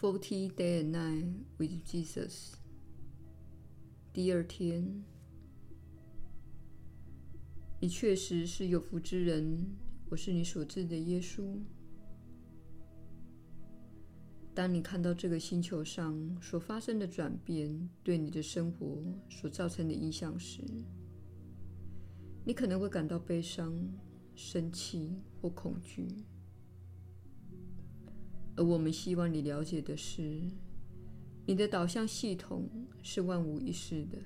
[0.00, 1.26] Forty Day and Night
[1.58, 2.54] with Jesus。
[4.14, 5.04] 第二天，
[7.78, 9.76] 你确实是有福之人。
[10.08, 11.54] 我是你所知的耶稣。
[14.54, 20.62] 当你看到这个星球上所发生的转变对你的生活所造成的影响时，
[22.46, 23.70] 你可能会感到悲伤、
[24.34, 26.08] 生气或恐惧。
[28.60, 30.38] 而我们希望你了解的是，
[31.46, 32.68] 你的导向系统
[33.00, 34.18] 是万无一失的。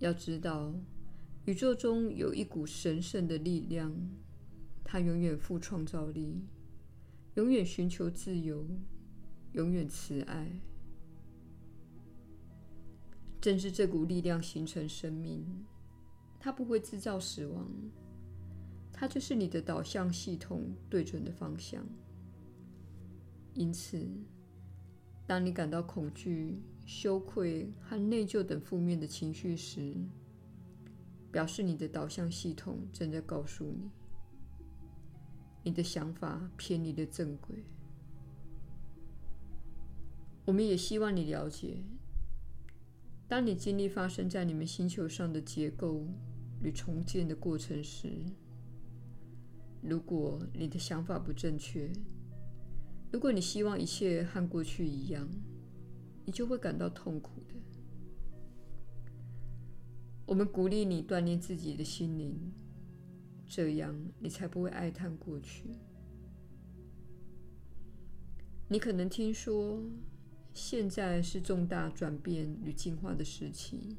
[0.00, 0.74] 要知道，
[1.46, 3.90] 宇宙中有一股神圣的力量，
[4.84, 6.42] 它永远富创造力，
[7.36, 8.66] 永远寻求自由，
[9.52, 10.60] 永远慈爱。
[13.40, 15.42] 正是这股力量形成生命，
[16.38, 17.66] 它不会制造死亡。
[18.96, 21.84] 它就是你的导向系统对准的方向。
[23.54, 24.08] 因此，
[25.26, 29.96] 当你感到恐惧、羞愧和内疚等负面的情绪时，
[31.32, 33.90] 表示你的导向系统正在告诉你，
[35.64, 37.64] 你的想法偏离了正轨。
[40.46, 41.82] 我们也希望你了解，
[43.26, 46.06] 当你经历发生在你们星球上的结构
[46.62, 48.08] 与重建的过程时，
[49.86, 51.92] 如果你的想法不正确，
[53.12, 55.28] 如果你希望一切和过去一样，
[56.24, 57.54] 你就会感到痛苦的。
[60.24, 62.34] 我们鼓励你锻炼自己的心灵，
[63.46, 65.76] 这样你才不会哀叹过去。
[68.70, 69.82] 你可能听说，
[70.54, 73.98] 现在是重大转变与进化的时期，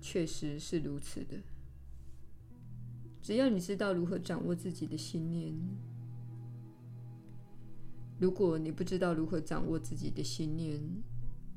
[0.00, 1.36] 确实是如此的。
[3.28, 5.54] 只要你知道如何掌握自己的心念，
[8.18, 10.80] 如果你不知道如何掌握自己的心念，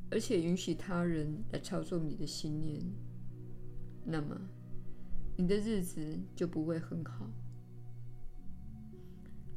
[0.09, 2.83] 而且允许他人来操纵你的心念，
[4.03, 4.37] 那么
[5.37, 7.31] 你的日子就不会很好。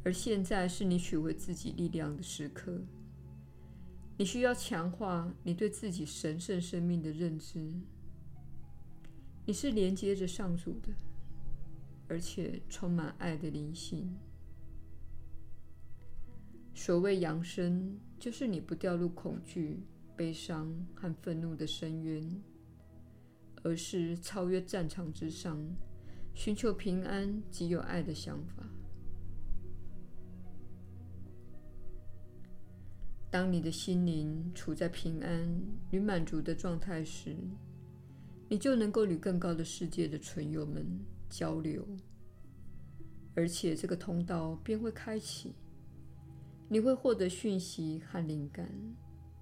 [0.04, 2.80] 而现在是你取回自己力量的时刻，
[4.16, 7.72] 你需要强化你对自己神圣生命的认知。
[9.46, 10.90] 你是连接着上主的。
[12.08, 14.14] 而且充满爱的灵性。
[16.74, 19.80] 所谓扬升，就是你不掉入恐惧、
[20.16, 22.42] 悲伤和愤怒的深渊，
[23.62, 25.58] 而是超越战场之上，
[26.34, 28.68] 寻求平安及有爱的想法。
[33.30, 35.60] 当你的心灵处在平安
[35.90, 37.36] 与满足的状态时，
[38.48, 40.86] 你就能够与更高的世界的存有们
[41.36, 41.84] 交流，
[43.34, 45.52] 而且这个通道便会开启。
[46.68, 48.70] 你会获得讯息和灵感，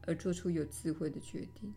[0.07, 1.71] 而做出有智慧的决定。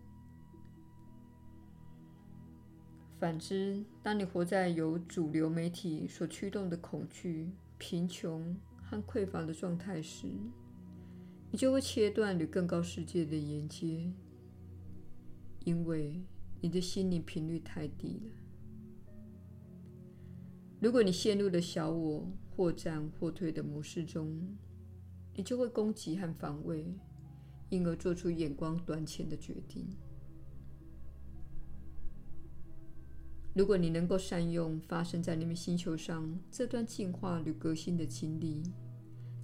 [3.20, 10.28] 反之，当你活在由主流媒体所驱动的恐惧、贫穷和匮乏的状态时，
[11.52, 14.10] 你就会切断与更高世界的连接，
[15.66, 16.24] 因为
[16.62, 18.45] 你的心灵频率太低了。
[20.80, 24.38] 如果你陷入了小我或战或退的模式中，
[25.34, 26.94] 你就会攻击和防卫，
[27.70, 29.88] 因而做出眼光短浅的决定。
[33.54, 38.62] 如果你能够善用发生在你们星球上这段进化与革新的经历，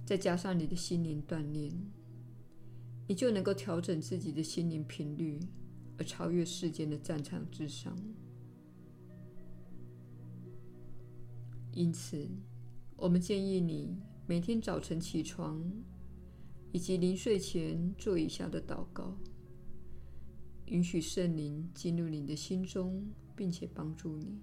[0.04, 1.72] 再加上你的心灵锻炼，
[3.08, 5.40] 你就能够调整自己的心灵频率，
[5.96, 7.96] 而超越世间的战场之上。
[11.72, 12.28] 因此，
[12.96, 15.64] 我们建议你每天早晨起床
[16.70, 19.16] 以及临睡前做以下的祷告，
[20.66, 24.38] 允许圣灵进入你的心中，并且帮助你。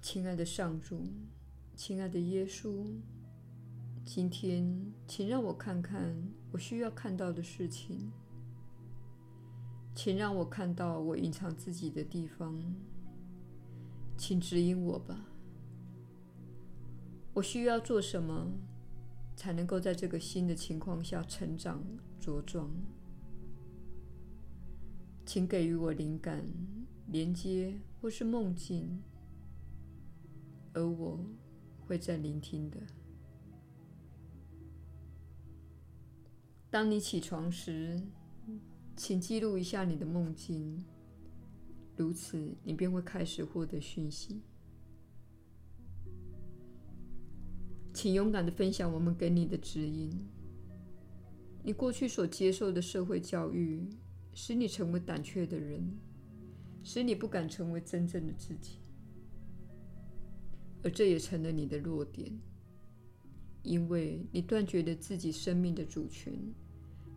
[0.00, 1.02] 亲爱的上主，
[1.74, 2.86] 亲爱的耶稣，
[4.04, 6.16] 今天请让我看看
[6.52, 8.12] 我需要看到的事情，
[9.94, 12.62] 请让我看到我隐藏自己的地方。
[14.20, 15.18] 请指引我吧。
[17.32, 18.52] 我需要做什么，
[19.34, 21.82] 才能够在这个新的情况下成长
[22.20, 22.70] 茁壮？
[25.24, 26.44] 请给予我灵感、
[27.06, 29.02] 连接或是梦境，
[30.74, 31.18] 而我
[31.86, 32.78] 会在聆听的。
[36.68, 37.98] 当你起床时，
[38.94, 40.84] 请记录一下你的梦境。
[42.00, 44.40] 如此，你便会开始获得讯息。
[47.92, 50.10] 请勇敢地分享我们给你的指引。
[51.62, 53.86] 你过去所接受的社会教育，
[54.32, 55.98] 使你成为胆怯的人，
[56.82, 58.78] 使你不敢成为真正的自己，
[60.82, 62.32] 而这也成了你的弱点，
[63.62, 66.32] 因为你断绝了自己生命的主权，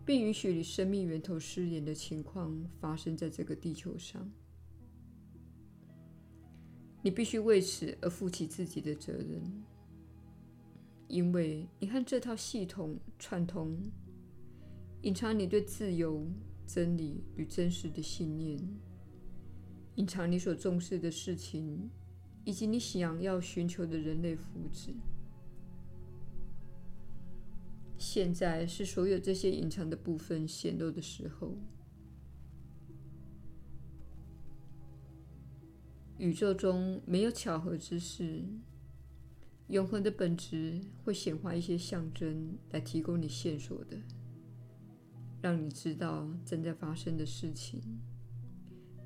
[0.06, 4.29] 并允许你生命源头失联的情况发生在这个地球上。
[7.03, 9.63] 你必须为此而负起自己的责任，
[11.09, 13.77] 因为你和这套系统串通。
[15.01, 16.25] 隐藏你对自由、
[16.65, 18.57] 真理与真实的信念，
[19.95, 21.89] 隐藏你所重视的事情，
[22.45, 24.94] 以及你想要寻求的人类福祉。
[27.97, 31.57] 现在是所有这些隐藏的部分显露的时候。
[36.23, 38.41] 宇宙中没有巧合之事，
[39.67, 43.97] 永恒的本质会显化一些象征来提供你线索的。
[45.41, 47.81] 让你知道正在发生的事情，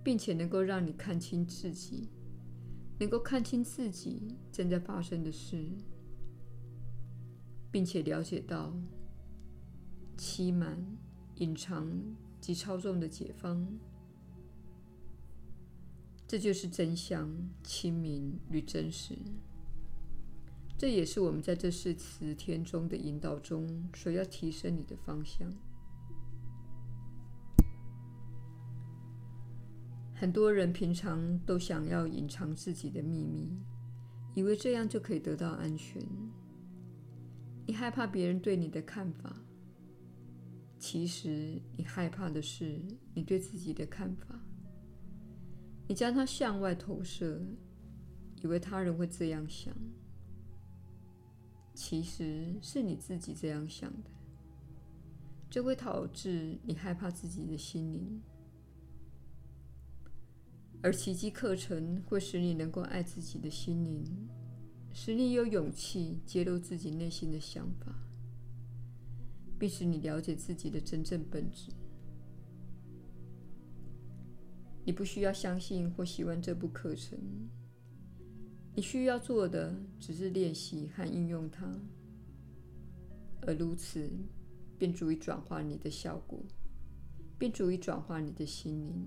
[0.03, 2.07] 并且能够让你看清自己，
[2.99, 5.67] 能够看清自己正在发生的事，
[7.71, 8.79] 并且了解到
[10.15, 10.77] 欺瞒、
[11.37, 11.91] 隐藏
[12.39, 13.67] 及操纵的解方。
[16.27, 17.33] 这就是真相、
[17.63, 19.17] 清明与真实。
[20.77, 25.49] 这也是我们在这四十天中的引导中所要提升你的方向。
[30.13, 33.49] 很多人平常都想要隐藏自己的秘密，
[34.35, 36.03] 以为这样就可以得到安全。
[37.65, 39.35] 你害怕别人对你的看法，
[40.77, 42.81] 其实你害怕的是
[43.13, 44.39] 你对自己的看法。
[45.87, 47.41] 你将它向外投射，
[48.41, 49.73] 以为他人会这样想，
[51.73, 54.09] 其实是你自己这样想的。
[55.49, 58.21] 这会导致你害怕自己的心灵。
[60.83, 64.03] 而奇迹课程会使你能够爱自己的心灵，
[64.93, 67.95] 使你有勇气揭露自己内心的想法，
[69.57, 71.71] 并使你了解自己的真正本质。
[74.87, 77.19] 你不需要相信或喜欢这部课程，
[78.73, 81.67] 你需要做的只是练习和应用它，
[83.41, 84.09] 而如此
[84.77, 86.41] 便足以转化你的效果，
[87.37, 89.05] 并足以转化你的心灵。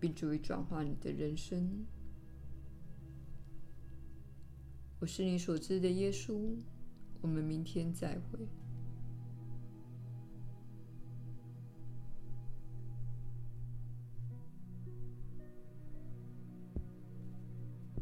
[0.00, 1.84] 并足以转化你的人生。
[5.00, 6.54] 我是你所知的耶稣。
[7.20, 8.38] 我们明天再会。